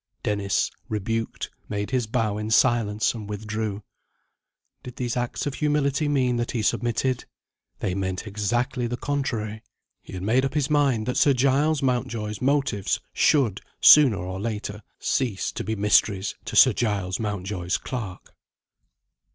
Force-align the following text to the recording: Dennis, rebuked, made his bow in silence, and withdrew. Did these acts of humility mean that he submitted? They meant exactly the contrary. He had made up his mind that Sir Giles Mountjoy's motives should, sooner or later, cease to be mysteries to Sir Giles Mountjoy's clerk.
Dennis, 0.23 0.71
rebuked, 0.89 1.51
made 1.69 1.91
his 1.91 2.07
bow 2.07 2.39
in 2.39 2.49
silence, 2.49 3.13
and 3.13 3.29
withdrew. 3.29 3.83
Did 4.81 4.95
these 4.95 5.15
acts 5.15 5.45
of 5.45 5.53
humility 5.53 6.07
mean 6.07 6.37
that 6.37 6.49
he 6.53 6.63
submitted? 6.63 7.25
They 7.81 7.93
meant 7.93 8.25
exactly 8.25 8.87
the 8.87 8.97
contrary. 8.97 9.61
He 10.01 10.13
had 10.13 10.23
made 10.23 10.43
up 10.43 10.55
his 10.55 10.71
mind 10.71 11.05
that 11.05 11.17
Sir 11.17 11.33
Giles 11.33 11.83
Mountjoy's 11.83 12.41
motives 12.41 12.99
should, 13.13 13.61
sooner 13.79 14.17
or 14.17 14.39
later, 14.41 14.81
cease 14.97 15.51
to 15.51 15.63
be 15.63 15.75
mysteries 15.75 16.33
to 16.45 16.55
Sir 16.55 16.73
Giles 16.73 17.19
Mountjoy's 17.19 17.77
clerk. 17.77 18.33